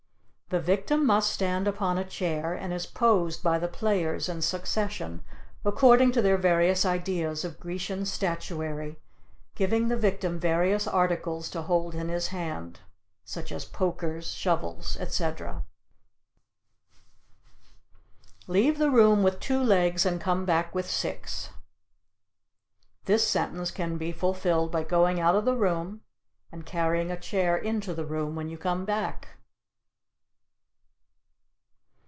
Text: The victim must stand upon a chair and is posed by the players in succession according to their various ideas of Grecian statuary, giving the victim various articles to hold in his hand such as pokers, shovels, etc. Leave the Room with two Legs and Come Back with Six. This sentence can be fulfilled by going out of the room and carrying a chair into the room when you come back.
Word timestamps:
The 0.53 0.59
victim 0.59 1.05
must 1.05 1.31
stand 1.31 1.65
upon 1.65 1.97
a 1.97 2.03
chair 2.03 2.53
and 2.53 2.73
is 2.73 2.85
posed 2.85 3.41
by 3.41 3.57
the 3.57 3.69
players 3.69 4.27
in 4.27 4.41
succession 4.41 5.23
according 5.63 6.11
to 6.11 6.21
their 6.21 6.35
various 6.37 6.83
ideas 6.83 7.45
of 7.45 7.57
Grecian 7.57 8.03
statuary, 8.05 8.99
giving 9.55 9.87
the 9.87 9.95
victim 9.95 10.41
various 10.41 10.87
articles 10.87 11.49
to 11.51 11.61
hold 11.61 11.95
in 11.95 12.09
his 12.09 12.27
hand 12.35 12.81
such 13.23 13.49
as 13.53 13.63
pokers, 13.63 14.33
shovels, 14.33 14.97
etc. 14.99 15.63
Leave 18.45 18.77
the 18.77 18.91
Room 18.91 19.23
with 19.23 19.39
two 19.39 19.63
Legs 19.63 20.05
and 20.05 20.19
Come 20.19 20.43
Back 20.43 20.75
with 20.75 20.89
Six. 20.89 21.51
This 23.05 23.25
sentence 23.25 23.71
can 23.71 23.97
be 23.97 24.11
fulfilled 24.11 24.69
by 24.69 24.83
going 24.83 25.17
out 25.17 25.37
of 25.37 25.45
the 25.45 25.55
room 25.55 26.01
and 26.51 26.65
carrying 26.65 27.09
a 27.09 27.17
chair 27.17 27.55
into 27.55 27.93
the 27.93 28.05
room 28.05 28.35
when 28.35 28.49
you 28.49 28.57
come 28.57 28.83
back. 28.83 29.29